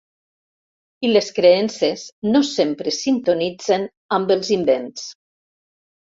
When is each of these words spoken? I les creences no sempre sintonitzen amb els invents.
I 1.07 1.09
les 1.09 1.25
creences 1.39 2.05
no 2.35 2.41
sempre 2.51 2.93
sintonitzen 2.97 3.85
amb 4.17 4.33
els 4.37 4.49
invents. 4.57 5.05